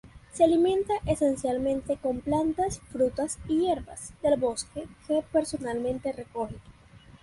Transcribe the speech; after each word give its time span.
Se 0.33 0.43
alimenta 0.45 0.95
esencialmente 1.05 1.95
con 1.95 2.21
plantas, 2.21 2.79
frutas 2.91 3.37
y 3.47 3.59
hierbas 3.59 4.15
del 4.23 4.39
bosque, 4.39 4.87
que 5.07 5.23
personalmente 5.31 6.11
recoge. 6.11 6.55